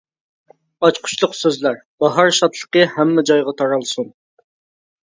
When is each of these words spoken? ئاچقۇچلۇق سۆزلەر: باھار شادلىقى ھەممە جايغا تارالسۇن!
ئاچقۇچلۇق 0.87 1.35
سۆزلەر: 1.41 1.77
باھار 2.05 2.35
شادلىقى 2.41 2.87
ھەممە 2.97 3.29
جايغا 3.33 3.57
تارالسۇن! 3.63 4.15